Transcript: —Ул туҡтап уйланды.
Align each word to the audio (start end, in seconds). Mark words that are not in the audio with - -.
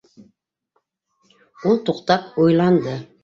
—Ул 1.73 1.79
туҡтап 1.91 2.43
уйланды. 2.45 2.97